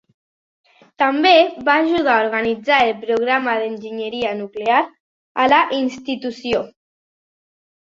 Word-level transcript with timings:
També 1.01 1.33
va 1.67 1.75
ajudar 1.81 2.15
a 2.21 2.23
organitzar 2.29 2.79
el 2.87 2.95
programa 3.03 3.55
d'enginyeria 3.61 4.33
nuclear 4.41 4.81
a 5.45 5.49
la 5.55 5.63
institució. 5.85 6.67